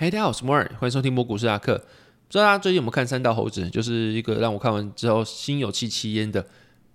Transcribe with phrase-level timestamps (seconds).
[0.00, 1.76] 嘿，大家好，我是摩尔，欢迎收听摩股市阿克。
[1.76, 1.84] 不
[2.30, 6.40] 知道大家最近有没有看《山道猴子》，就是一个让我看完之后心有戚戚焉的。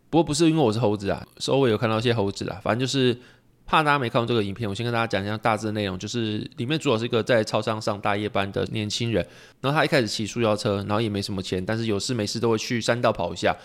[0.09, 2.59] 不过不是因为我是猴子啊，是我有看到一些猴子啊。
[2.63, 3.15] 反正就是
[3.67, 5.99] 怕大家没看过这个影片，我先跟大家讲一下大致的内容。
[5.99, 9.23] 就是里面主要是一个在超商上大夜班的年轻人，
[9.61, 13.55] 然后他一开始骑塑胶车，然后也没什么钱，但是有事没事都会去山道跑一下。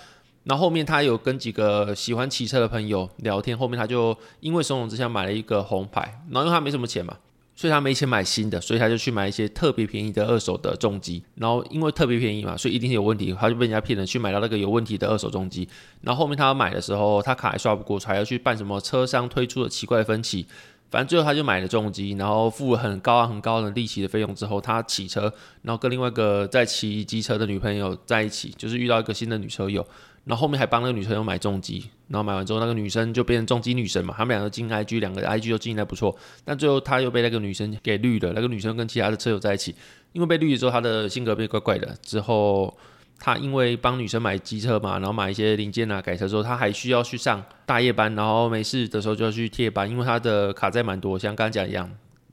[0.45, 7.17] 然后后面他有跟几个喜欢骑车的朋友聊天，后面他就因为怂恿之下买了一个红牌，然后因为他没什么钱嘛。
[7.61, 11.23] 所以他没钱买新的，所以他就去买一些特别便宜的二手的重机。
[11.35, 15.69] 然后因为特别便宜嘛，所以一定是有问题，他就被人家骗了，去买到那个有问题的二手重机。
[16.01, 20.47] 然后后面他要买的时候，他卡还刷不过，还要去办什么车商推出的奇怪的分期。
[20.91, 29.87] 反正最后他就买了重机，然后付了很高啊很高的利息的费用之后，他骑车，然后跟另外一个在骑机车的女朋友在一起，就是遇到一个新的女车友。
[30.25, 34.15] 然后后面还帮那个女朋友买重机，然后买完之后，那个女生就变成重机女神嘛。
[34.17, 36.15] 他们两个进 IG，两个 IG 都进得不错。
[36.45, 38.33] 但最后他又被那个女生给绿了。
[38.35, 39.75] 那个女生跟其他的车友在一起，
[40.13, 41.97] 因为被绿了之后，他的性格变怪怪的。
[42.03, 42.77] 之后
[43.19, 51.91] 他因为帮女生买机车嘛，然后买一些零件啊，改车之后，他还需要去上大夜班，然后没事的时候就要去贴班，因为他的卡债蛮多，像刚刚讲一样，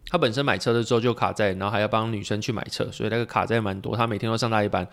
[0.09, 3.95] 他本身买车的时候就卡债，然后还要帮女生去买车，所以那个卡债蛮多。
[3.95, 4.85] 他每天都上大夜班。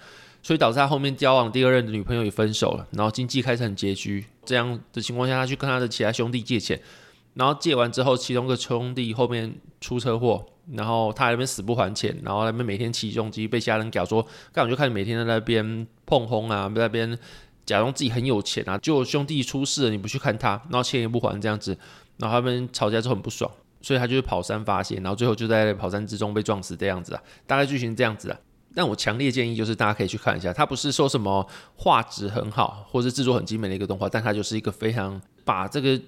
[0.45, 4.27] 所以导致他后面交往第二任的女朋友也分手了，然后经济开始很拮据。
[4.45, 6.79] 这样的情况下，他去跟他的其他兄弟借钱，
[7.33, 17.19] 然后借完之后，其中一个兄弟后面出车祸，然后他那边死不还钱，然后那边每天骑重机被其他人屌说，干我就看你每天在那边碰轰啊，在那边
[17.65, 21.75] 假装自己很有钱啊，就兄弟出事了你不去看他，然后钱也不还这样子，
[22.19, 23.51] 然后他们吵架之后很不爽，
[23.81, 28.39] 所以他就跑山发泄，然后最后就在跑山之中被撞死这样子啊，大概剧情这样子啊。
[28.75, 36.01] 但我强烈建议就是大家可以去看一下，它不是说什么画质很好或是制作很精美的一个动画，但它就是一个非常把这个。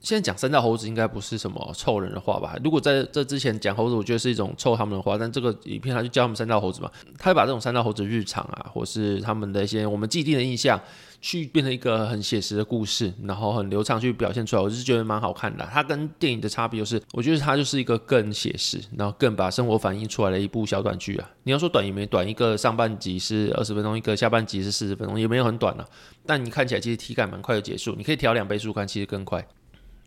[0.00, 2.56] 现在讲三道猴子应该不是什么臭人的话吧？
[2.64, 5.16] 如果在这之前讲猴子，我觉得是一种臭他们的话。
[5.16, 10.80] 但这个影片他就教他们三道猴子嘛，他会把这种三道猴子日常啊，或是他们的一些我们既定的印象，
[11.22, 14.60] 去变成一个很写实的故事，然后很流畅去表现出来。
[14.60, 15.64] 我是觉得蛮好看的。
[15.72, 21.30] 它跟电影的差别就是，我觉得它就是一个更写实，然后更把生活反映出来的一部小短剧啊。
[21.44, 25.86] 你要说短也没短，一个上半集是二十分钟，一个下半集是四十分钟，也没有很短啊。
[26.26, 29.46] 但你看起来其实体感蛮快就结束，你可以调两倍速看，其实更快。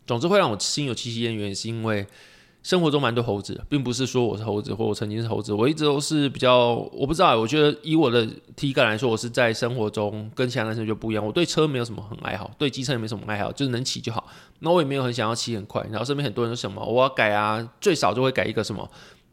[0.06, 2.06] 总之会让我心有戚戚焉，原因是因为
[2.66, 11.24] 生活中蛮多猴子，并不是说我是猴子或我曾经是猴子，我一直都是比较，我不知道，我觉得以我的体感来说，我是在生活中跟其他男生就不一样。
[11.24, 14.26] 我对车没有什么很爱好，对机车也没什么爱好，就是能骑就好。
[14.58, 15.80] 那我也没有很想要骑很快。
[15.92, 18.90] 然后身边很多人说什么我要改啊，最少就会改一个什么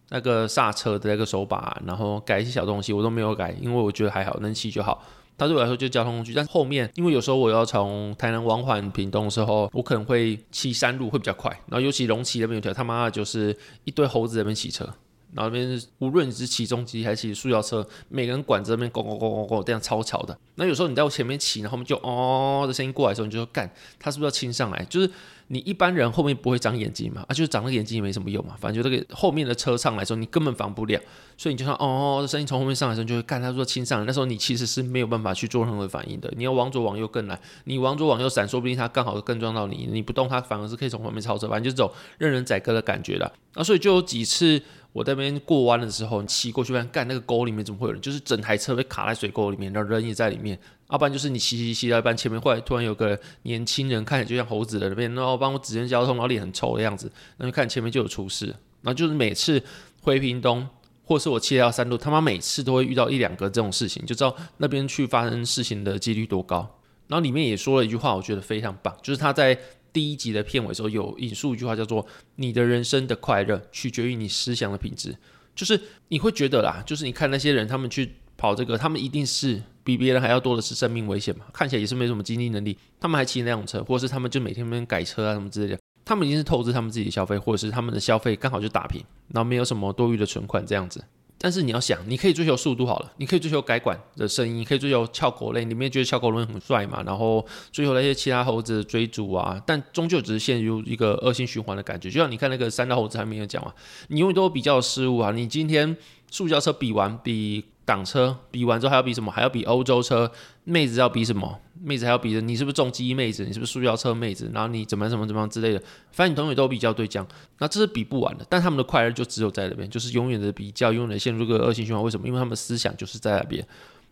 [0.10, 5.04] 那个刹车的那个手把，然后改一些小东西，我都没有改，因为我觉得还好，能骑就好。
[5.38, 14.88] 它对我来说就是交通工具，但后面因为有时候我要从台南往返屏东的时候，我可能会骑山路会比较快，然后尤其龙崎那边有条他妈的就是一堆猴子在那边骑车，
[15.36, 20.38] 然后那边无论你是骑重机还是骑塑料车，每个人管子那边咕咕咕咕咕这样超吵的。
[20.56, 24.84] 那有时候你在我前面骑，然后后面就哦的声音过来的时候，你就说干，他是不是要亲上来？
[24.86, 25.10] 就是。
[25.48, 27.24] 你一般人后面不会长眼睛嘛？
[27.28, 28.56] 啊，就是长了眼睛也没什么用嘛。
[28.60, 31.00] 反正就这个后面的车上来时候，你根本防不了，
[31.38, 36.34] 所以你就说哦的，声音从后面上来的时候，就会看他说亲上来，那时候你其实是没有办法去做任何反应的。
[36.38, 43.30] 你要往左往右更难，你往左往右闪，说不定他刚好更撞到你，你不动他反而是可以从后面超车，反正就是这种任人宰割的感觉啦。
[43.54, 44.60] 啊，所以就有几次
[44.94, 48.00] 我在那边过弯的时候，你骑过去，发现干那个沟里面怎么会有人？
[48.00, 50.58] 就是整台车被卡在水沟里面，然后人也在里面。
[50.92, 58.46] 要不然就是你骑骑骑到一半，前面会突然有个年轻人，看起来就像猴子的那边，然后帮我指认交通，然后脸很臭的样子，那就看前面就有出事。
[58.82, 59.60] 然后就是每次
[60.02, 60.68] 回屏东，
[61.04, 66.80] 或是我骑到山路，他妈每次都会遇到一两个这种事情，就知道那边去发生事情的几率多高。
[67.08, 69.58] 然后里面也说了一句话，我觉得非常棒，就是他在
[69.94, 72.06] 第一集的片尾时候有引述一句话，叫做
[72.36, 75.16] “你的人生的快乐取决于你思想的品质”，
[75.56, 79.62] 就是你会觉得啦，就是你看那些人他们去跑这个，他们一定是。
[79.86, 81.44] 比别人还要多的是生命危险嘛？
[81.52, 89.04] 看起来也是没什么经济能力，他们还骑那辆车，或者是他们就每天那边改车啊什么之类的，他们已经是透支他们自己的消费，或者是他们的消费刚好就打平，
[89.34, 91.04] 然后没有什么多余的存款这样子。
[91.44, 102.10] 但是你要想，你可以追求速度好了，你可以追求改管的声音，可以追求翘口令，里面觉得翘口轮很帅嘛，然后追求那些其他猴子追逐啊，但终究只是陷入一个恶性循环的感觉。
[102.10, 103.74] 就像你看那个三大猴子还没有讲嘛，
[104.08, 105.98] 你永远都有比较失误啊，你今天
[106.32, 107.66] 塑胶车比完比。
[107.86, 109.32] 挡车比完之后还要比什么？
[109.32, 110.32] 还要比欧洲车，
[110.64, 111.60] 妹子要比什么？
[111.82, 113.44] 妹子还要比的，你是不是重机妹子？
[113.44, 114.50] 你是不是塑胶车妹子？
[114.54, 115.80] 然后你怎么怎么怎么样之类的，
[116.12, 117.28] 反正你同学都比较对讲，
[117.60, 118.46] 那这是比不完的。
[118.50, 122.02] 但他们的快乐就只有在那边，就是永远的比较，永远的陷入个恶性循环。
[122.02, 122.26] 为什么？
[122.26, 123.62] 因为他们思想就是在那边，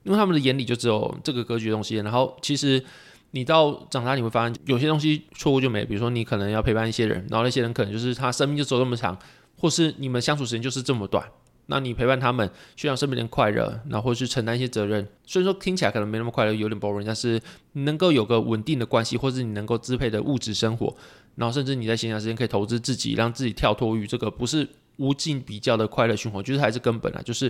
[0.03, 1.95] 因为他们的眼里就只有这个格局的东西。
[1.95, 2.83] 然后其实
[3.31, 5.85] 你到长大你会发现，有些东西错过就没。
[5.85, 9.17] 比如说你可能要陪伴一些人，然后那些人可能就是他生命就走这么长，
[9.57, 11.25] 或是你们相处时间就是这么短。
[11.71, 15.07] 那你陪伴他们，去让身边人快乐，然后或是承担一些责任。
[15.25, 17.41] 虽然说听起来可能没那么快乐，有点 boring，但是
[17.71, 20.93] 能够有个稳定的关系，或是你能够支配的物质生活，
[21.35, 27.49] 然后甚至你在闲暇时间可以投资自己，让自己跳脱于这个不是无尽比较的快乐循环，就是还是根本啊，就是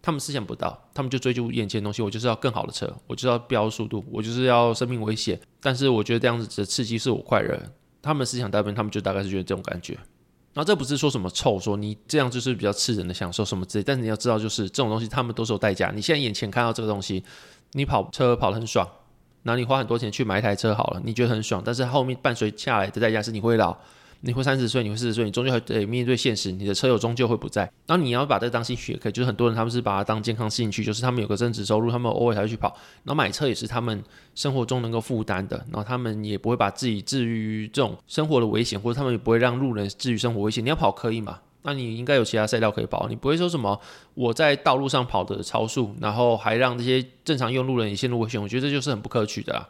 [0.00, 5.38] 他们思想不到，他们就追求眼前的东西，我就是要更好的车，我就要飙速度，我就是要生命危险。
[5.60, 7.60] 但是我觉得这样子的刺激是我快乐，
[8.00, 9.98] 他们思想大部分他们就大概是觉得这种感觉。
[10.58, 15.92] 然后这不是说什么臭，说你这样就是比较吃人的享受什么之类，但是你要知道，就是这种东西他们都是有代价。
[15.94, 17.22] 你现在眼前看到这个东西，
[17.74, 18.84] 你跑车跑得很爽，
[19.44, 23.78] 那你花很多钱去买一台车好了，你觉得很爽，但是后面伴随下来的代价是你会老。
[24.20, 27.62] 你会三十岁，你会四十岁，你终究还得面对现实，你的车友终究会不在。
[27.86, 32.68] 然后你要把这个当兴趣也可以，就是很多人他们是把它当健康兴趣，就是他们有个正职收入，他们偶尔才会去跑。
[33.04, 34.02] 然后买车也是他们
[34.34, 40.64] 生活中能够负担的，然后他们也不会把自己置于这种生活的危险，或者他们也不会让路人置于生活危险。
[40.64, 41.38] 你要跑可以嘛？
[41.62, 43.78] 那你应该有其他赛道可以跑，你不会说什么
[44.14, 48.40] 我在道路上跑的超速，然后还让这些正常用路人也陷入危险。
[48.40, 49.68] 我觉得这就是很不可取的啦。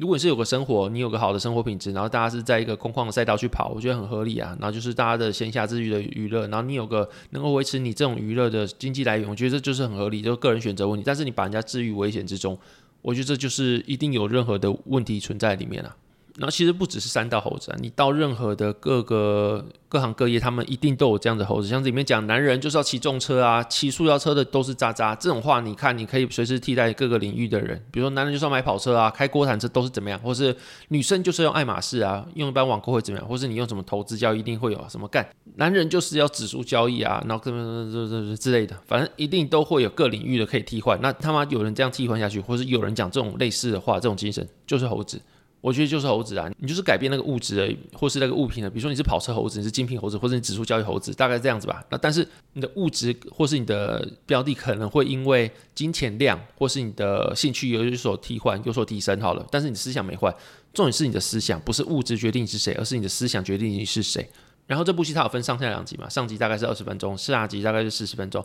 [0.00, 4.56] 如果你是有个生活，你有个好的生活品质，然后大家是在一个空旷的赛道去跑，我觉得很合理啊。
[4.58, 11.04] 然后就是大家的闲暇之余的娱乐，然后你有个能够维持你这种娱乐的经济来源，我觉得这就是很合理，就是个人选择问题。
[11.06, 12.58] 但是你把人家置于危险之中，
[13.02, 15.96] 我觉得这就是一定有任何的问题存在里面了啊。
[16.40, 21.68] 然后其实不只是三道猴子啊，你到任何的各个各行各业，他们一定都有这样的猴子。
[21.68, 25.14] 像这里面讲，男人就是要骑重车啊，骑塑料车的都是渣渣。
[25.14, 27.78] 这种话，你看，你可以随时替代各个领域的人。
[27.90, 30.56] 比如说，男人就是要买跑车啊，开国产车都是怎么样，或是
[30.88, 35.28] 女生就是用爱马仕啊，用一般网购会怎么样，或是你用什么投资交易一定会有什么干。
[35.56, 40.98] 男人就是要指数交易啊，然后之类的，反正一定都会有各领域的可以替换。
[41.02, 45.20] 那他妈有人这样替换下去，或是有人讲这种类似的话，这种精神就是猴子。
[45.60, 51.84] 我觉得就是猴子啊，你就是改变那个物质而已，或是那个物品的，比如说你是跑车猴子，你是精品猴子，或者你指数交易猴子，大概这样子吧。
[51.90, 59.46] 那但是你的物质或是你的标的可能会因为金钱量或是你的兴趣有所替换、有所提升，好了。
[59.50, 60.34] 但是你思想没换，
[60.72, 64.26] 重点是你的思想，不是物质决定你是谁，而是你的思想决定你是谁。
[64.66, 68.42] 然后这部戏它有分上下两集嘛，上集大概是二十分钟，下集大概是四十分钟。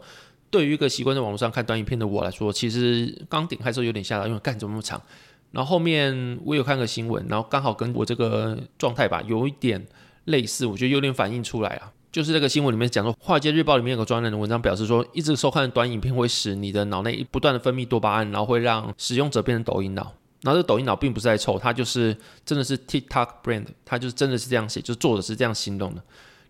[0.50, 5.02] 对于一个习惯在网络上看短影片的我来说，其实刚点开的时候有点吓到，因为干这么长。
[5.51, 9.86] 然后后面我有看个新闻，然后刚好跟我这个状态吧有一点
[10.25, 11.92] 类似，我觉得有点反映出来啊。
[12.12, 20.13] 就是这个新闻里面讲说，《华尔街日报》里面有个专栏的文章表示说，一直收看短影片会使你的脑内不断的分泌多巴胺，然后会让使用者变成抖音脑。
[20.42, 22.15] 然后这个抖音脑并不是在臭，它就是
[22.45, 26.01] 真的是 TikTok brand，它就是真的是这样写，就是作者是这样形容的。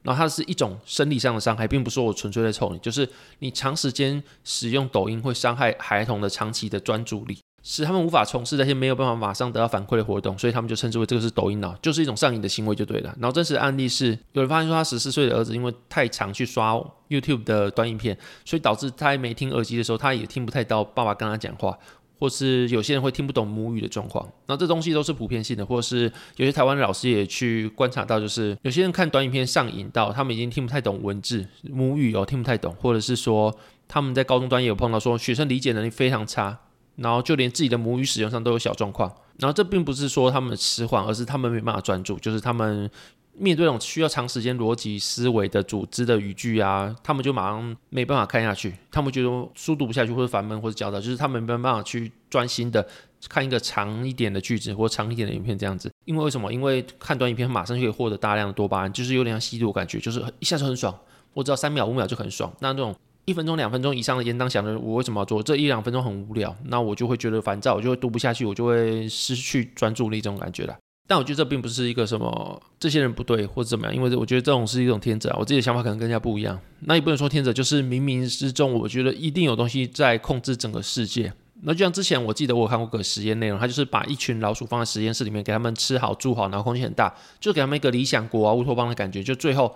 [0.03, 3.09] 然后它是一种生理上的伤害，并不是说我纯粹在臭你，就是
[3.39, 7.39] 你长时间使用抖音会伤害孩童的长期的专注力。
[7.67, 13.11] 使他们无法从事那些没有办法马上得到反馈的活动，所以他们就称之为这个是抖音脑，就是一种上瘾的行为就对了。
[13.19, 16.79] 然后真实的案例是，有人发现说他十四岁的儿子因为太常去刷
[17.09, 18.15] YouTube 的短影片，
[18.45, 21.75] 所以导致他没听耳机的时候，他也听不太到爸爸跟他讲话，
[22.19, 24.29] 或是有些人会听不懂母语的状况。
[24.45, 26.03] 那这东西都是普遍性的，或是
[26.35, 33.57] 有些台湾老师也去观察到，就是有些人看短影片上瘾到他们已经听不太懂文字母语哦，听不太懂，或者是说
[33.87, 36.59] 他们在高中端也有碰到说学生理解能力非常差。
[36.95, 42.89] 然后就连自己的母语使用上都有小状况，然后这并不是说他们迟缓，而是他们没办法专注，就是他们
[43.37, 52.87] 面对那种需要长时间逻辑思维的组织的语句啊，他们就马上没办法看下去，他们觉得书读不下去，或者烦闷，或者焦躁，就是他们没办法去专心的
[53.27, 55.91] 看一个长一点的句子或长一点的影片这样子。
[56.05, 56.53] 因为为什么？
[56.53, 60.97] 因为看短影片马上就可以获得大量的多巴胺，就是有点像吸毒感觉，就是一下就很爽，
[61.33, 62.49] 我只要三秒五秒就很爽。
[62.59, 62.95] 那那种。
[63.25, 65.41] 一分钟、两分钟以上的延宕响的，我为什么要做？
[65.41, 70.75] 这一两分钟很无聊，那我就会觉得烦躁，我就会读不下去，我就会失去专注力这种感觉了。
[71.07, 76.59] 但我觉得这并不是一个什么这些人不对或者怎么样，因为我觉得这种是一种天择啊，我自己的想法可能更加不一样。
[76.81, 81.33] 那也不能说天择就是冥冥之中，我觉得一定有东西在控制整个世界。
[81.63, 89.75] 那就像之前我记得我有看过个实验内容，他就是把一群老鼠放在实验室里面，给他们吃好住好，然后空气很大，就给他们一个理想国啊乌托邦的感觉，就最后。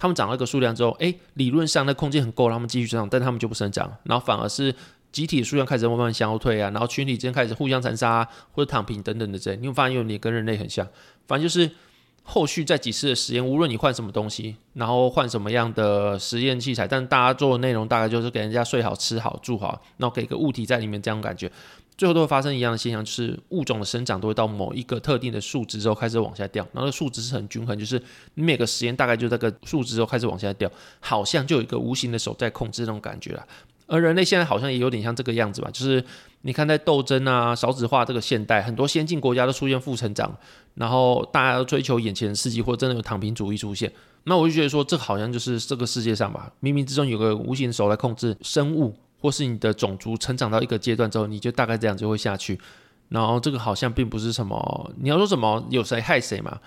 [0.00, 4.74] 他们长了一个数量之后，诶，理论上那空间很够，他们继续成长，但他们就不生长，然后反而是
[5.12, 10.88] 集体数量开始慢慢消退啊，然后群体之间开始互相残杀啊，或者躺平等等的这，你会发现有你跟人类很像，
[11.28, 11.70] 反正就是
[12.22, 21.50] 后续在几次的实验，无论你换什么东西，然后换什么样的实验器材，但大家做的内容大概就是给人家睡好、吃好、住好，然后给个物体在里面这样感觉。
[22.00, 28.02] 最后都会发生一样的现象，就是物种的生长都会到某一个特定的数值之后开始往下掉，然后数值是很均衡，就是
[28.36, 33.46] 你每个实验大概就这个数值之后开始往下掉，好像就有一个无形的手在控制那种感觉了。
[33.86, 36.02] 而人类现在好像也有点像这个样子吧，就是
[36.40, 40.34] 你看在斗争啊、少子化这个现代，很多先进国家都出现负成长，
[40.76, 43.92] 然后大家都追求眼前的刺激，或者真的有躺平主义出现。
[44.24, 52.58] 那我就觉得说，这好像就是这个世界上吧，冥冥之中有个无形的手来控制生物，或是你的种族成长到一个阶段之后，你就大概这样就会下去。
[53.08, 56.58] 然后这个好像并不是什么，你要说什么有谁害谁嘛？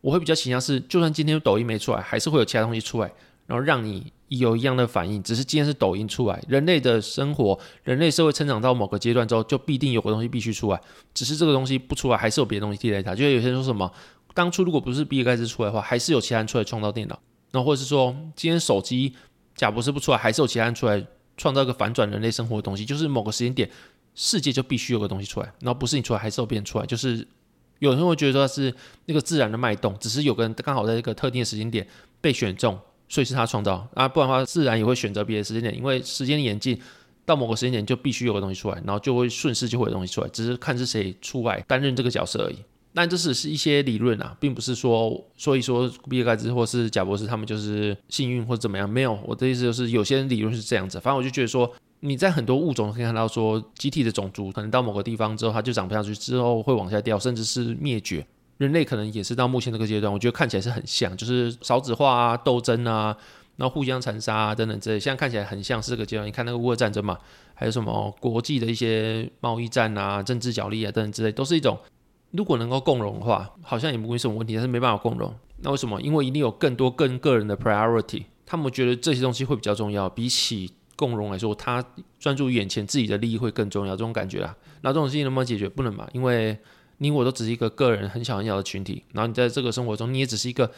[0.00, 3.12] 我会比较倾向是，就算今天抖音没出来，还是会有其他东西出来，
[3.46, 5.22] 然后让你有一样的反应。
[5.22, 10.80] 只是今天是抖音出来，人类的生活，人类社会成长到某个阶段之后，就必定有个东西必须出来。
[11.12, 13.14] 只是这个东西不出来，还是有别的东西替代它。
[13.14, 13.92] 就有些人说什么，
[14.32, 17.20] 当初如果不是比尔盖茨出来的话，还是有其他人出来创造电脑。
[17.52, 19.14] 那或者是说，今天手机
[19.54, 21.04] 贾博士不出来，还是有其他人出来
[21.40, 22.84] 创造一个反转人类生活的东西。
[22.84, 23.70] 就是某个时间点。
[24.12, 26.84] 世界就必须有个东西出来，然后不是你出来，还是有别人出来。
[26.84, 27.26] 就是
[27.78, 28.74] 有人会觉得说是
[29.06, 31.86] 那个自然的脉动，只是有个人刚好在一个特定的时间点
[32.20, 32.76] 被选中，
[33.08, 34.08] 所以是他创造啊。
[34.08, 36.78] 不然的话，自然也会选择别的时间点，因为时间的演进
[37.24, 42.56] 到某个时间点就必须有个东西出来，然后就会顺势就会有东西出来，只是看是谁出来担任这个角色而已。
[42.94, 49.18] 但这只是一些理论啊，并不是说所以说比尔盖茨或是贾博士他们就是幸运或者怎么样，没有。
[49.24, 51.72] 我的意思就是有些理论是这样子，反正我就觉得说。
[52.02, 58.26] 你在很多物种可以看到，说集体的种族可能到某个地方之后，它就长不下去，之后会往下掉，甚至是灭绝。
[58.56, 63.14] 人类可能也是到目前这个阶段，我觉得看起来是很像，就是少子化啊、斗争啊，
[63.56, 66.26] 然后互相残杀啊等等之类，现在看起来很像是这个阶段。
[66.26, 67.18] 你看那个乌俄战争嘛，
[67.52, 71.78] 还有什么国际的一些贸易战啊、政治角力啊等等之类，都是一种
[72.32, 75.34] 如果能够共融的话，好像也不会什么问题，但是没办法共融。
[75.62, 76.00] 那为什么？
[76.00, 80.72] 因为一定有更多更个人的 priority，他们觉得这些东西会比较重要，比起。
[80.96, 81.82] 共融来说，他
[82.18, 84.54] 专注眼前自己的利益会更重要，这种感觉啊。
[84.82, 85.66] 那这种事情能不能解决？
[85.66, 86.54] 不能嘛，因为
[86.98, 90.70] 你我都只是一个个人很小很小的群体，然后你在这个生活中，你也只是一个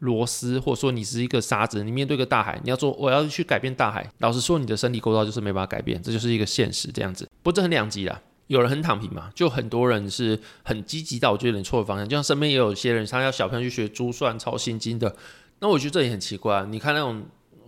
[0.00, 1.84] 螺丝，或者说你是一个沙子。
[1.84, 7.24] 你面对个大海，你要做我要去改变大海，老实说，你的身体构造就是没办法改变，这就是一个现实这样子。
[7.44, 15.16] 不过这很两极啦，有人很躺平嘛，就很多人是很积极到我觉得有点错的方向，就像身边也有些人，他要小朋友去学珠算、抄心经的，
[15.60, 16.64] 那我觉得这也很奇怪。
[16.66, 17.24] 你看那种。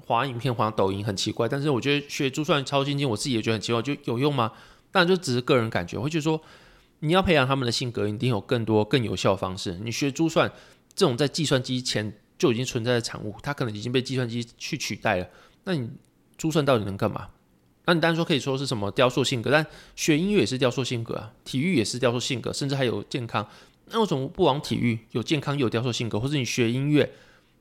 [0.07, 4.53] 滑影片、滑抖音很奇怪，但是我觉得学珠算、抄心经，我自己也觉得很奇怪，就有用吗？
[4.93, 6.39] 但就只是个人感觉，会觉得说，
[6.99, 9.79] 你要培养他们的性格，一定有更多更有效的方式。
[9.83, 10.53] 你学珠算
[10.95, 15.27] 这种在计算机前就已经存在的产物，它可能已经被计算机去取代了。
[15.65, 15.89] 那你
[16.37, 17.29] 珠算到底能干嘛？
[17.87, 23.47] 那你当然说可以说是什么雕塑性格，但学音乐也是雕塑性格啊，体育也是雕塑性格，甚至还有健康。
[23.91, 27.13] 那为什么不往体育有健康有雕塑性格，或者你学音乐？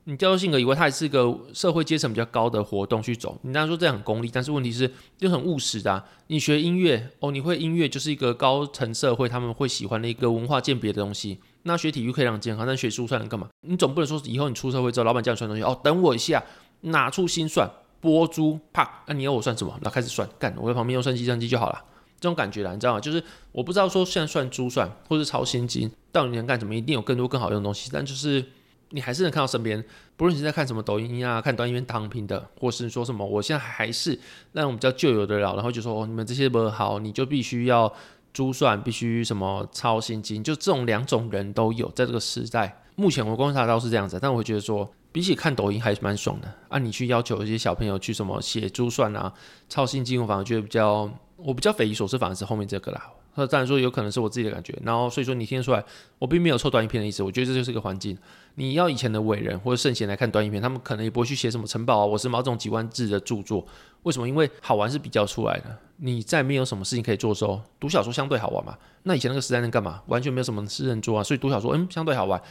[0.06, 6.04] 你雕塑性格以为它还是一个社会阶层比较高的活动去走，你当然说这样很功利，但是问题是就很务实的啊。
[6.26, 11.38] 你学音乐哦，你会音乐就是一个高层社会他们会喜欢的一个文化鉴别的东西。
[11.62, 13.48] 那学体育可以让你健康，但学珠算能干嘛？
[13.66, 16.44] 你总不能说以后你出社会之后，老板叫你算东西哦，等我一下，
[16.82, 17.66] 拿出心算
[18.04, 19.72] 拨珠，啪，那你要我算什么？
[19.80, 21.82] 然后开始算，干，我在旁边用算计算机就好了。
[22.20, 23.00] 这种感觉啦，你知道吗？
[23.00, 28.44] 就是我不知道说现在算珠算或是超心经到底能干什么，一定有更多更好用的东西，但就是。
[28.90, 29.82] 你还是能看到身边，
[30.16, 34.16] 不论你在看什么抖音啊，看短影片躺平的，或是说什么，我现在还是
[34.52, 37.92] 那种比较旧有的了，然后就说哦，你们这些不好，你就必须要
[38.32, 42.84] 珠算，必须什么超心经，就这种两种人都有在这个时代。
[42.94, 46.76] 目前我观察到是这样子，但我觉得说，比起看抖音还是蛮爽的啊。
[46.76, 49.32] 你去要求一些小朋友去什么写珠算啊、
[49.68, 53.12] 抄心经，我反而觉得比较，我比较匪夷所思，反而是后面这个啦。
[53.36, 55.84] 那当然说有可能是我自己的感觉，然后所以说你听得出来，
[56.18, 57.22] 我并没有臭短影片的意思。
[57.22, 58.18] 我觉得这就是一个环境。
[58.56, 63.64] 你要以前的伟人或者圣贤来看短影片，他们可能也不会去写什么城堡啊，我是毛这种几万字的著作。
[64.02, 64.28] 为什么？
[64.28, 65.78] 因为好玩是比较出来的。
[65.98, 68.76] 你在没有什么事情可以做的时候，读小说相对好玩嘛。
[69.04, 70.02] 那以前那个时代能干嘛？
[70.06, 72.42] 完全没有什么事能做啊，所以读小说嗯相对好玩。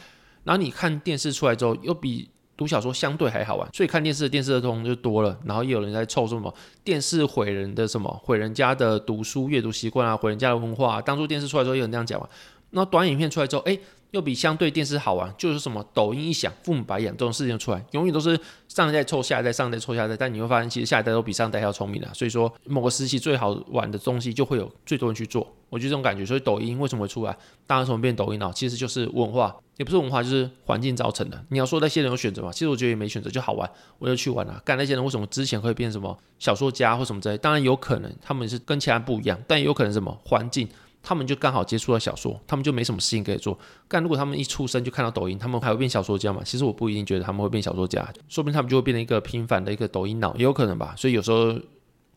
[0.44, 2.30] 然后你看电视出来之后，又比。
[2.56, 11.00] 读小说相对还好玩，所以看电视的电视儿童就多了，然后也有人在凑什么电视毁人的什么毁人家的读书阅读习惯啊，毁人家的文化。
[11.02, 12.28] 当初电视出来之后，有人这样讲嘛。
[12.70, 13.78] 那短影片出来之后，哎。
[14.14, 22.08] 又比相对电视好玩，就是什么抖音一响，父母白养这种事情出来，永远都是上一代凑下一代，上一代凑下一代，但你会发现，其实下一代都比上一代要聪明的。
[22.14, 26.24] 所以说，某个时期最好玩的东西就会有最多人去做，我觉得这种感觉。
[26.24, 27.36] 所以抖音为什么会出来？
[27.66, 28.52] 大家为什么变抖音呢？
[28.54, 31.44] 其实就是文化，也不是文化，就是环境造成的。
[31.48, 32.52] 你要说那些人有选择吗？
[32.52, 33.68] 其实我觉得也没选择，就好玩，
[33.98, 34.62] 我就去玩了啊。
[34.64, 37.36] 干那些人为什么之前会变什么小说家或什么之类？
[37.38, 40.68] 当然有可能他们是跟其他人不一样，但也有可能什么环境。
[41.04, 43.56] 他们就刚好接触了小说，他们就没什么事情可以做。
[43.86, 46.40] 但如果他们一出生就看到抖音，他们还会变小说家吗？
[46.42, 50.94] 其实我不一定觉得他们会变小说家，说不定他们就会变成一个平凡的一个抖音脑，也有可能吧。
[50.96, 51.54] 所以有时候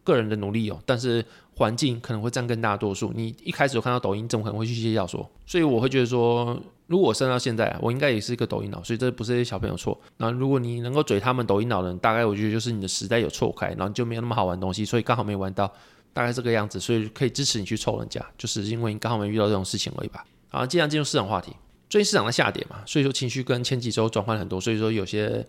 [0.05, 1.23] 个人的努力有，但是
[1.55, 3.11] 环境可能会占更大多数。
[3.13, 5.29] 你一开始有看到抖音，怎么可能会去写小说？
[5.45, 9.99] 所以我会觉得说，如果我生到现在，我应该也是一个抖音脑，所以这不是小朋友错。
[10.15, 15.69] 那如果你能够嘴他们抖音脑的人，大概我觉得就是你的时代有错开，然后就没有那么好玩东西，所以刚好没玩到。
[16.17, 20.25] 大概这个样子，所以可以支持你去凑人家，就是因为你刚好没遇到这种事情而已吧。
[20.49, 21.55] 好，既然进入市场话题，
[21.87, 25.45] 最近市场的下跌嘛，所以说情绪跟前几周转换很多，所以说有些。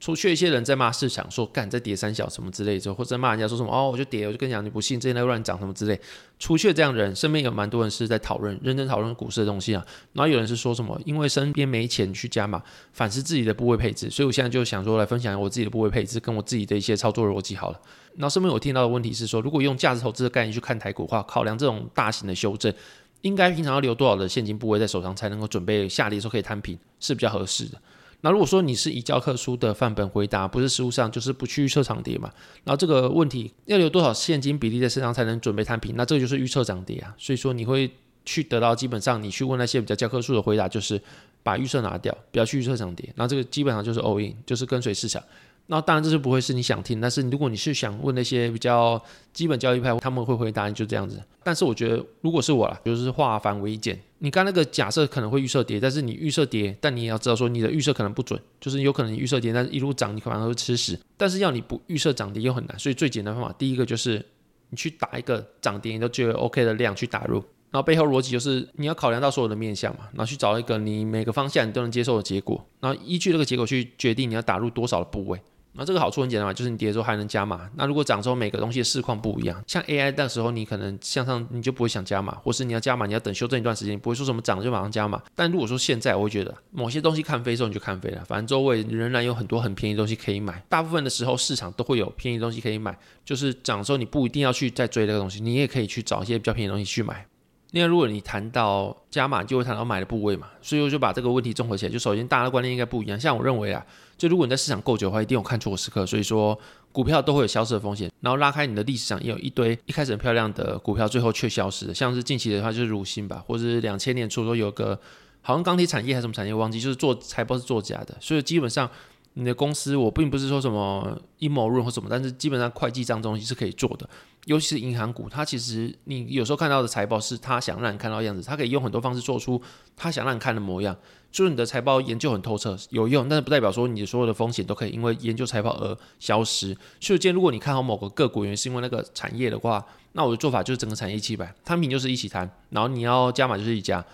[0.00, 6.00] 除去一些人在骂市场，说干在跌三小什么之类的，或者骂人家说什么哦，我就跌，我就跟你讲，你不信，之前在乱涨什么之类。
[6.38, 9.86] 除去这样的人，身边有蛮多人是在讨论、认真讨论股市的东西啊。
[10.14, 12.62] 然后有人是说什么，因为身边没钱去加码，
[12.94, 14.08] 反思自己的部位配置。
[14.08, 17.78] 所以我现在就想说来分享我自己的部位配置，跟我自己的一些操作逻辑好了。
[18.16, 22.72] 然后身边我听到的问题是说，如果用价值投资的概念去看台股的话，考量这种大型的修正，
[23.20, 27.78] 应该平常要留多少的现金部位在手上，才能够准备下跌的时候可以摊平，是比较合适的。
[28.22, 32.30] 那如果说你是以教科书的范本回答，不是实物上，就是不去预测涨跌嘛。
[32.64, 35.94] 然后这个问题要留多少现金比例在身上才能准备摊平？
[35.96, 37.14] 那这个就是预测涨跌啊。
[37.16, 37.90] 所以说你会
[38.24, 41.00] 去得到基本上你去问那些比较教科书的回答，就是
[41.42, 43.10] 把预测拿掉，不要去预测涨跌。
[43.16, 45.22] 然后这个基本上就是 all in，就是跟随市场。
[45.66, 47.00] 那当然，这是不会是你想听。
[47.00, 49.00] 但是，如果你是想问那些比较
[49.32, 51.22] 基本交易派，他们会回答你就这样子。
[51.44, 53.96] 但是，我觉得如果是我啦，就是化繁为简。
[54.22, 60.98] 你刚那个假设可能会预设跌，但是你预设跌，但你也要知道说你的预设可能不准，就是有可能你预设跌，但是一路涨，你可能会吃屎。
[61.16, 64.24] 但是要你不预设涨跌又很难，所以最简单方法，第一个就是
[64.68, 75.40] 你去打一个涨跌你都觉得 OK 的量去打入，然后背后逻辑就是你要考量到所有的面向嘛，然后去找一个你每个方向你都能接受的结果，然后依据这个结果去决定你要打入多少的部位。
[75.72, 77.70] 那这个好处很简单嘛，就是你跌的时候还能加码。
[77.76, 85.22] 那如果涨之后每个东西的市况不一样，像 AI 那时候你可能向上你就不会想加码，或是你要加码你要等修正一段时间，不会说什么涨就马上加码。
[85.34, 90.62] 但如果说现在，我会觉得某些东西看飞的时候你就看飞了，反正周围仍然有很多很便宜的东西可以买。
[90.68, 97.24] 大部分的时候市场都会有便宜东西可以买，就是涨的时候你不一定要去再追这个东西，你也可以去找一些比较便宜的东西去买。
[97.72, 101.92] 那如果你谈到加码，就会谈到买的部位嘛，所以我就把这个问题综合起来。
[101.92, 103.20] 就首先，大家的观念应该不一样。
[103.20, 103.86] 像我认为啊，
[104.20, 106.04] 就如果你在市场够久的话，一定有看错的时刻。
[106.04, 106.56] 所以说，
[106.92, 108.12] 股票都会有消失的风险。
[108.20, 111.94] 然后拉开你的历史上，也有一堆一开始很漂亮的股票，最后却消失的。
[111.94, 115.00] 像是近期的话，就是如新吧，或者是两千年初说有个
[115.40, 118.14] 好像钢铁产业还是什么产业，忘记，就是做财报是作假的。
[118.20, 118.90] 所以基本上。
[119.34, 124.06] 你的公司，我并不是说什么阴谋论或什么，但是基本上会计账东西是可以做的，
[124.46, 129.60] 尤其是银行股，它其实你有时候看到的财报是它想让你看到的样子，它可以用很多方式做出
[129.96, 130.96] 它想让你看的模样。
[131.30, 136.76] 就是你的财报研究很透彻有用，但是不代表说你的所有的风险都可以因为研究财报而消失。
[137.00, 144.04] 所以，今天如果你看好某个个股，原因是因为那个产业的话，那我的做法就是整个产业一起买，摊平就是一起摊，然后你要加码就是一加，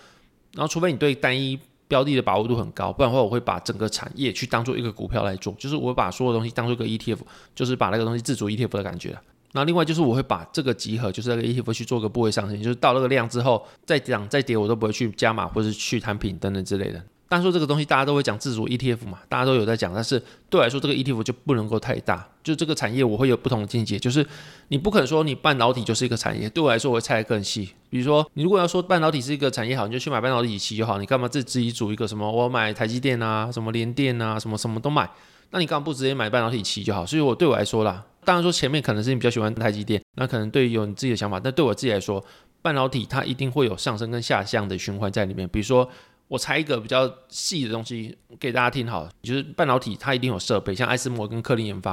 [0.53, 1.59] 然后除非你对单一。
[1.89, 7.19] 标的的把握度很高，不然的话我会把整个产业去当做一个股票来做，就是我会把所有东西当做一个 ETF，
[7.55, 9.17] 就是把那个东西自主 ETF 的感觉。
[9.57, 17.01] 然后另外就是我会把这个集合，就是那个 ETF 去做个部位上升，就是到那个量之后再涨再跌，我都不会去加码或者是去摊平等等之类的。
[17.27, 24.25] 但说这个东西大家都会讲自主 ETF 嘛，大家都有在讲，但是对我来说这个 ETF 就不能够太大，就这个产业我会有不同的见解，就是
[24.67, 27.71] 你不可能说你半导体就是一个产业，对我来说我会拆得更细。
[27.89, 35.09] 比如说你如果要说半导体是一个产业好，你就去买半导体期就好，你干嘛自自己组一个什么我买台积电啊，什么联电啊，什么什么都买，
[35.49, 37.05] 那你干嘛不直接买半导体期就好？
[37.05, 42.21] 所以我对我来说啦，当然说前面可能是你比较喜欢台积电，那可能对于有你自己的想法，但对我自己来说，
[42.61, 45.89] 半导体它一定会有上升跟下降的循环在里面，比如说。
[46.29, 51.91] 我猜一个比较细的东西给大家听好了，就是半导体它一定有设备，像艾斯摩跟科林研发，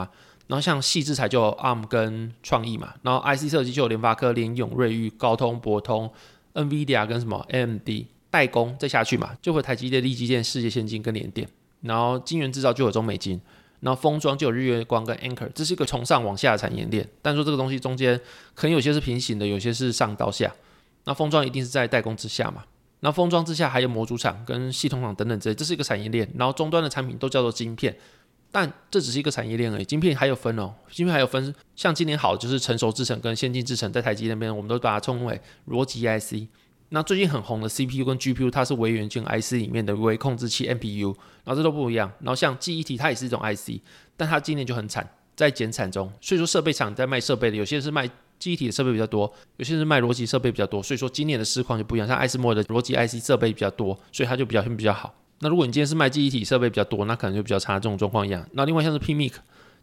[0.48, 6.10] 然后像细制材就 ARM 跟创意嘛，然后 IC 设计就有联发科、联咏、瑞昱、高通、博通、
[6.54, 7.88] NVIDIA 跟什么 AMD
[8.28, 11.48] 代工再下去嘛，就会台积电、力积电、世界先进跟联电，
[11.82, 13.40] 然后晶圆制造就有中美晶，
[13.84, 18.18] 然后封装就有日月光跟 Anchor，这是一个从上往下的产业链，但说这个东西中间
[18.54, 20.50] 可能有些是平行的，有些是上到下，
[21.04, 22.64] 那封装一定是在代工之下嘛。
[23.00, 26.26] 那封装之下还有模组厂跟系统厂等等之类，这是一个产业链。
[26.38, 27.94] 然后终端的产品都叫做晶片，
[28.50, 29.84] 但这只是一个产业链而已。
[29.84, 36.48] 晶片还有分哦，晶片还有分，像今年好就是成熟制程跟先进制程，在台积那边我们都把它称为逻辑 IC。
[36.94, 42.10] 那最近很红的 CPU 跟 GPU，它是微元件 IC 里面的微控制器 NPU，然后这都不一样。
[42.20, 43.80] 然后像记忆体，它也是一种 IC，
[44.16, 46.10] 但它今年就很惨，在减产中。
[46.20, 48.08] 所以说设备厂在卖设备的，有些是卖。
[48.36, 52.06] 记忆体的设备比较多，有些是卖逻辑设备比较多，所以说今年的市况就不一样。
[52.06, 55.14] 像艾斯摩的逻辑 IC 设备比较多，所以它就表现比较好。
[55.38, 57.74] 那如果你今天是卖记忆体设备比较多，那可能就比较差。
[57.74, 58.46] 这种状况一样。
[58.52, 59.32] 那另外像是 PMIC，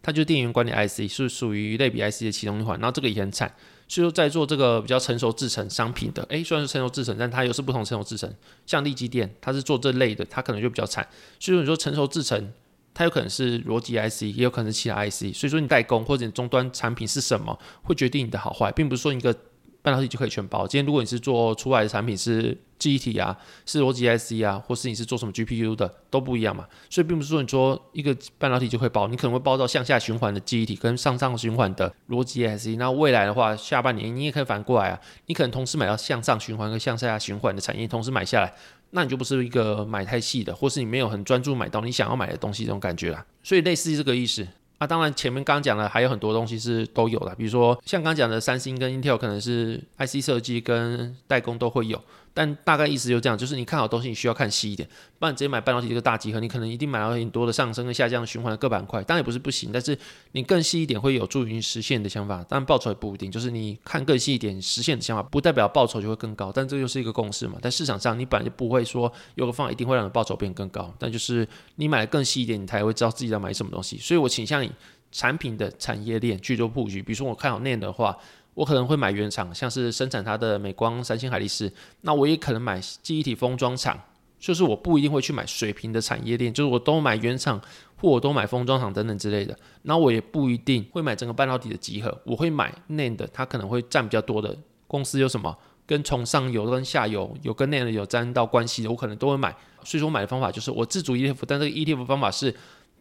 [0.04, 2.78] 它就是电源管理 IC，是属于类比 IC 的其中一环。
[2.78, 3.52] 然后这个也很惨，
[3.92, 8.34] 所以说在做这个比较成熟制成商品的，诶，虽然是成熟制程，但它又是不同成熟制程。
[8.66, 11.06] 像立积电，它是做这类的，它可能就比较惨。
[11.40, 12.52] 所以说你说成熟制程。
[12.94, 19.34] 它有可能是逻辑 IC，也有可能是其他 IC，所以说你代工或者你终端产品是什么，会决定你的好坏，并不是说一个
[19.82, 20.68] 半导体就可以全包。
[20.68, 26.66] 今天如果你是做出来的产品是记忆体啊，是逻辑 IC 啊，或是你是做什么 GPU 的，都不一样嘛。
[26.90, 32.80] 所以并不是说你说一个半导体就可以包，你可能会包到向下循环的记忆体跟上上循环的逻辑 IC。
[32.80, 38.52] 那未来的话，下半年你也可以反过来啊，你可能同时买到向上循环跟向下循环的产业，同时买下来。
[38.90, 43.24] 那你就不是一个买太细的，或是你没有很专注买到你想要买的东西这种感觉啦。
[43.44, 44.48] 所以类似于这个意思。
[44.80, 52.02] 啊，当然前面刚刚讲的还有很多东西是都有的，比如说像刚讲的三星跟 Intel 可能是 IC 设计跟代工都会有。
[52.34, 54.88] 但大概意思就这样，就是你看好东西，你需要看细一点，
[55.20, 59.04] 不然直接买半导体这个大集合，你可能一定买到很多的上升跟下降循环的各板块。
[59.04, 59.98] 当然也不是不行，但是
[60.32, 62.44] 你更细一点会有助于实现你的想法。
[62.46, 66.52] 当然报酬也不一定，就是你看更细一点，实现的想法不代表报酬就会更高。
[66.54, 67.58] 但这就是一个共识嘛。
[67.62, 73.98] 在市场上，你本来就不会说有个方法一定会让你报酬变更高，但就是你买的更细一点，你才会知道自己要买什么东西。
[73.98, 74.72] 所以我倾向于
[75.12, 77.02] 产品的产业链去做布局。
[77.02, 78.18] 比如说我看好 n a n 的话。
[78.54, 81.72] 我可能会买原厂，像是生产它的美光、三星、海力士。
[82.02, 84.00] 那我也可能买记忆体封装厂，
[84.38, 87.62] 就是我不一定会去买水平的产业链，就是我都买原厂，
[87.96, 89.58] 或我都买封装厂等等之类的。
[89.84, 99.56] 那我也不一定会买整个半导体的集合，我会买 NAND，它可能会占比较多的公司有什么跟从上游跟下游有跟 NAND 有沾到关系的，我可能都会买。
[99.84, 102.54] 所以说我买的方法就是我自主 ETF，但这个 ETF 方法是。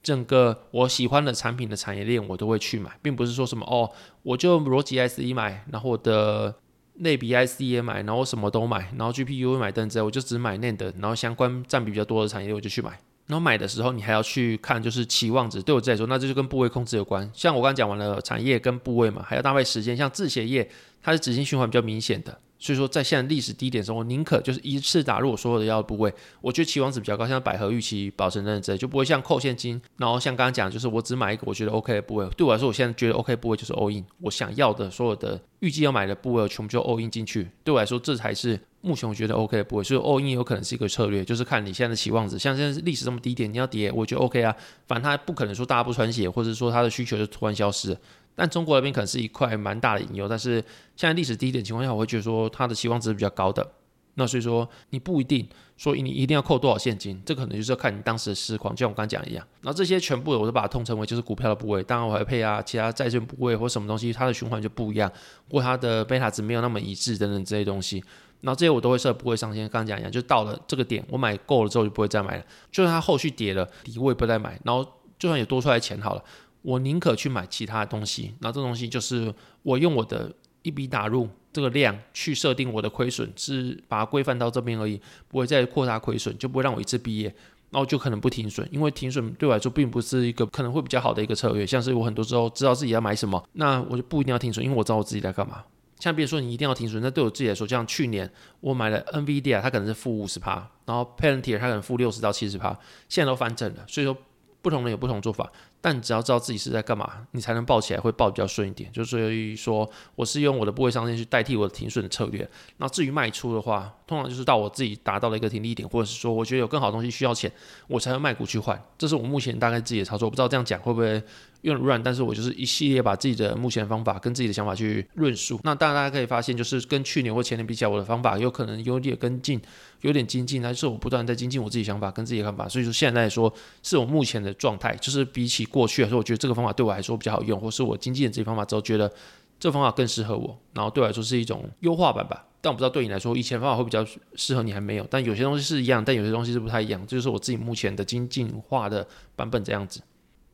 [0.03, 3.91] 整个我喜欢的产品的产业链，我都会去买，并不是说什么哦，
[4.23, 6.55] 我就逻辑 IC 买，然后我的
[6.95, 12.99] 类比 IC 也买，然后我什么都买，然后 GPU 买等等，我就只买 NAND，然后相关占比比较多的产业我就去买。
[13.27, 17.31] 然后买的时候你还要去看就是期望值，对我自己来说，那这就跟部位控制有关。
[17.33, 20.69] 像我刚刚讲完了产业跟部位嘛，还要搭配时间，像制鞋业，
[21.01, 22.37] 它是资金循环比较明显的。
[22.61, 29.81] 所以说，在现在历史低点的时候，我宁可就是一次打入我所有的要的部位，我觉得期望值比较高，像百合、预期、保诚等等之类，就不会像扣现金。
[29.97, 32.29] 然后像刚刚讲，就是我只买一个我觉得 OK 的部位。
[32.37, 37.49] 对我来说，我现在觉得 OK 部位就是 all in，我想要的所有的预计要买的部位，我全部就 all in 进去。
[37.65, 39.83] 对我来说，这才是目前我觉得 OK 的部位。
[39.83, 42.39] 所以 all in 有可能是一个策略，就是看你现在的期望值。
[42.39, 44.55] 像现在历史这么低点，你要跌，我觉得 OK 啊。
[44.87, 47.97] 反正它不可能说大家不穿鞋，或者说它的需求就突然消失。
[48.41, 50.55] 但中国那边可能是一块蛮大的隐忧，但是
[50.97, 53.73] 现在历史低点情况下，我会觉得说它的期望值是比较高的。
[54.15, 59.47] 那所以说你不一定说你一定要扣多少现金，这可能就是要看你当时的市况，就像我刚讲一样。
[59.61, 65.13] 然后这些全部的我都把它统称为就是股票的部位，当然我还配啊其他债券部位或什么东西，它的循环就不一样，
[65.51, 68.03] 或它的贝塔值没有那么一致等等这些东西。
[68.41, 74.83] 然后这些我都会设部位上限，刚刚讲一样，就到了这个点我买够了之后就不会再买了，就算它后续跌了底我也不再买，然后
[75.19, 76.25] 就算有多出来钱好了。
[76.63, 87.35] 我宁可去买其他的东西，那这东西就是我用我的一笔打入这个量去设定我的亏损，是把它规范到这边而已，不会再扩大亏损，就不会让我一次毕业，
[87.71, 91.67] 然后就可能不停损，因为停损对我来说并不是一个可能会比较好的一个策略。
[91.67, 95.65] 像是我很多时候知道自己要买什么，那我就不一定要停损，因为我知道我自己在干嘛。
[95.99, 104.17] 像比如说你一定要停损，那对我自己来说，像去年我买了 NVIDIA，它可能是负五十趴，然后 Palantir 它可能负六十到七十趴，现在都翻正了，所以说
[104.63, 105.51] 不同人有不同做法。
[105.81, 108.91] 但你只要知道自己是在干嘛，你才能抱起来会抱比较顺一点。
[108.93, 112.49] 就所以说，我是用我的部位上限去代替我的停损策略。
[112.77, 117.51] 那至于卖出的话，通常就是到我自己达到了一个停利点，或者是说我觉得有更好的东西需要钱，
[117.87, 118.81] 我才会卖股去换。
[118.99, 120.29] 这是我目前大概自己的操作。
[120.29, 121.23] 不知道这样讲会不会
[121.63, 125.61] 有点乱，但是我就是一系列把自己的目前的方法跟自己的想法去论述。
[125.65, 129.61] 那当然大家可以发现，就是跟去年或前年比起来，我的方法有可能有点跟进，
[130.01, 132.69] 有点精进，但是我不断在精进我自己想法跟自己的看法。
[132.69, 136.51] 所以说现在说，是我目前的状态，就是比起过去来说，我觉得这个。
[136.61, 139.11] 方法对我来说比较好用，或是我经纪人这些方法之后觉得
[139.59, 142.45] 这个方法更适合我，然后对我来说是一种优化版吧。
[142.61, 144.05] 但我不知道对你来说，以前方法会比较
[144.35, 145.07] 适合你还没有。
[145.09, 147.01] 但有些东西是一样，但有些东西是不太一样。
[147.07, 150.03] 这就是我自己目前的精进化的版本这样子。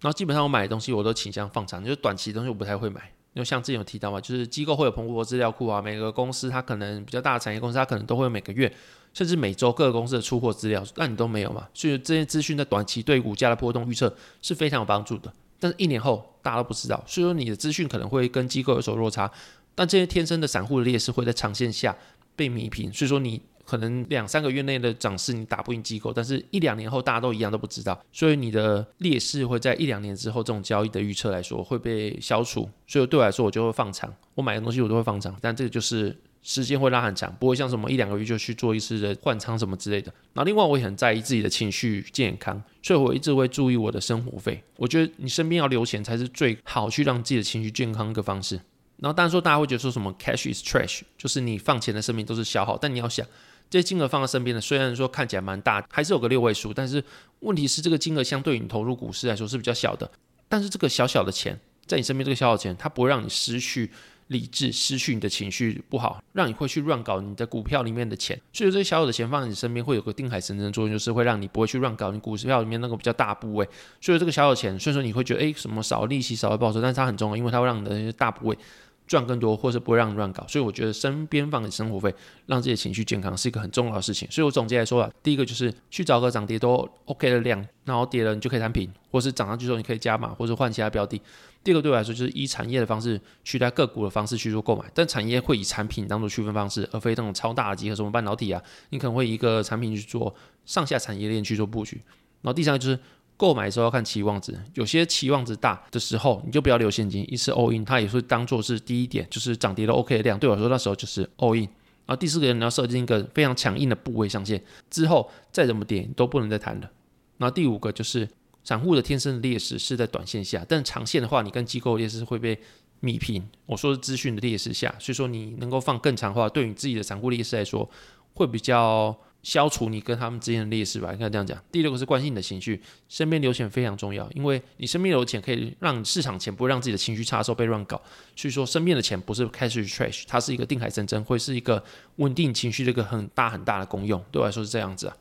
[0.01, 3.11] 然后基本上我买的东西我都倾向放长，就是短期的东西我不太会买。
[3.35, 8.73] 因为像之前有提到嘛，就是机构会有彭博资料库啊，每个公司它可能比较大的产业公司，它可能都会有每个月
[9.17, 11.67] 甚至每周各个公司的出货资料，那你都没有嘛？
[11.73, 15.33] 所以这些资讯在短期对股价的波动预测是非常有帮助的。
[15.59, 19.31] 但是，一年后大家都不知道，所以说你的资讯可能会跟机构有所落差。
[19.75, 21.97] 但这些天生的散户的劣势会在长线下
[22.37, 32.69] 被弥平，所以说你可能两三个月内的涨势你打不赢机构，但是一两年后大家都一样都不知道，所以你的劣势会在一两年之后这种交易的预测来说会被消除。
[32.87, 36.15] 所以对我来说，我就会放长，我买的东西我都会放长，但这个就是。
[36.49, 40.13] 时间会拉很长，不会像什么一两个月就去做一次的换仓什么之类的。
[40.33, 44.63] 然后另外我也很在意自己的情绪健康，所以我一直会注意我的生活费。
[44.77, 48.55] 我觉得你身边要留钱才是最好去让自己的情绪健康一个方式。
[48.99, 52.79] 然后当然说大家会觉得说什么 cash is trash，就是你放钱的生命都是消耗。
[52.81, 53.27] 但你要想
[53.69, 57.03] 这些金额放在身边的，虽然说看起来蛮大，还是有个六位数，但是
[57.41, 60.09] 问题是这个金额相对于你投入股市来说是比较小的。
[60.49, 63.91] 但是这个小小的钱在你身边，这个小小钱它不会让你失去。
[64.29, 73.69] 理智失去你的情绪不好，让你会去乱搞你的股票里面的钱，所以这些小小的钱放在你身边会有个定海神针作用，就是会让你不会去乱搞你股票里面那个比较大部位。
[74.01, 78.59] 所以这个小小钱，虽然说你会觉得诶什么少利息少的报酬，但是它很重要，因为它会让你的那些大部位
[79.07, 80.45] 赚更多，或是不会让你乱搞。
[80.49, 82.15] 所以我觉得身边放点生活费，
[82.47, 84.29] 让自己的情绪健康是一个很重要的事情。
[84.31, 91.21] 所以我总结来说啊，第一个就是去找个涨跌都 OK 的量，然后跌了你就可以摊平，或是涨上去之后你可以加码，或者换其他标的。
[91.63, 102.01] 第二个对我来说就是以产业的方式取代个股的方式去做购买，但产业会以产品当做区分方式，而非那种超大的集合，什么半导体啊，你可能会一个产品去做上下产业链去做布局。
[102.43, 102.99] 然后第三个就是。
[103.37, 110.39] 购买的时候要看期望值，有些期望值大的时候，你就不要留现金，一次 all in，它也是当做是第一点，就是涨跌都 OK 的量。
[110.39, 111.69] 对我来说，那时候就是 all in。
[112.07, 116.91] 然后第四个人，你要设定一个非常强硬的部位上限，之后再怎么跌都不能再谈了。
[117.37, 118.27] 然后第五个就是
[118.65, 122.59] 散户的天生的劣势是在短线下，但长线的话，你跟机构的劣势会被
[123.03, 123.47] 弭平。
[123.67, 127.91] 我说是资讯的劣势下，所以说你能够放更长的话，对你自己的散户劣势来说
[128.35, 129.15] 会比较。
[129.47, 131.57] 消除你跟他们之间的劣势吧，应该这样讲。
[131.71, 137.97] 第六个是关心你的情绪，身边留钱非常重要，因为你身边留钱可以让市场钱不会让自己的情绪差的时候被乱搞。
[138.35, 141.81] 所以说，身边的钱不是开始 trash，它是一个定海神针，会是一个
[142.17, 144.21] 稳定情绪的一个很大很大的功用。
[144.33, 145.17] 对我来说是这样子啊。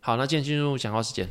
[0.00, 1.28] 好，那今天进入讲话时间。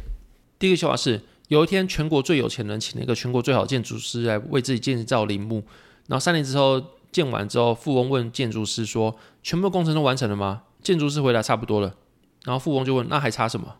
[0.60, 5.64] 第一个笑话是，有一天全国最有钱人请了一个全国最好的建筑师来为自己建造陵墓，
[6.06, 6.80] 然后三年之后
[7.12, 11.96] 建完之后，富翁问建筑师说：“全部工程都完成了吗？”建筑师回答：“差不多了。”
[12.46, 13.76] 然后富翁就问：“那还差什么？”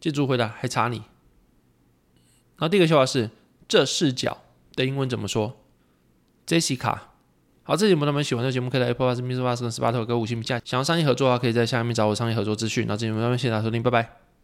[0.00, 1.02] 建筑回答：“还差你。”
[2.56, 3.30] 然后第一个笑话是：
[3.68, 4.38] 这视角
[4.74, 5.60] 的英文怎么说
[6.46, 6.98] ？Jessica。
[7.64, 9.40] 好，这节目他们喜欢的节目，可以在 Apple Podcast、Mr.
[9.40, 10.60] Bus 跟 Spotify 给五星评价。
[10.64, 12.86] 想要商业合作的话，可以在下面找我商业合作资讯。
[12.86, 14.23] 那这节目他们谢谢大家收听，拜拜。